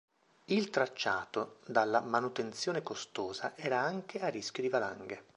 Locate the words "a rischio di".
4.21-4.69